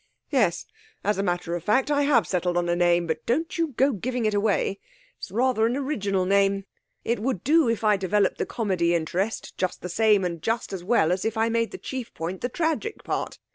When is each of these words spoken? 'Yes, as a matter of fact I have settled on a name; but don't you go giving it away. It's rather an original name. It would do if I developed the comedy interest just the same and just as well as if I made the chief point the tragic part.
'Yes, 0.31 0.65
as 1.03 1.19
a 1.19 1.21
matter 1.21 1.55
of 1.55 1.63
fact 1.63 1.91
I 1.91 2.01
have 2.01 2.25
settled 2.25 2.57
on 2.57 2.67
a 2.67 2.75
name; 2.75 3.05
but 3.05 3.23
don't 3.27 3.55
you 3.55 3.75
go 3.77 3.91
giving 3.91 4.25
it 4.25 4.33
away. 4.33 4.79
It's 5.19 5.29
rather 5.29 5.67
an 5.67 5.77
original 5.77 6.25
name. 6.25 6.65
It 7.05 7.19
would 7.19 7.43
do 7.43 7.69
if 7.69 7.83
I 7.83 7.97
developed 7.97 8.39
the 8.39 8.47
comedy 8.47 8.95
interest 8.95 9.55
just 9.59 9.83
the 9.83 9.89
same 9.89 10.25
and 10.25 10.41
just 10.41 10.73
as 10.73 10.83
well 10.83 11.11
as 11.11 11.23
if 11.23 11.37
I 11.37 11.49
made 11.49 11.69
the 11.69 11.77
chief 11.77 12.15
point 12.15 12.41
the 12.41 12.49
tragic 12.49 13.03
part. 13.03 13.37